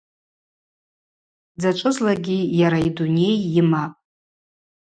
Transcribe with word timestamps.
Дзачӏвызлакӏгьи 1.55 2.39
йара 2.59 2.79
йдуней 2.87 3.35
йымапӏ. 3.53 3.97